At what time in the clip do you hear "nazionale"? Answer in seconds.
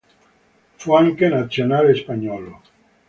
1.27-1.93